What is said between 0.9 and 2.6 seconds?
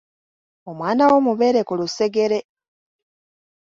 wo mubeere ku lusegere.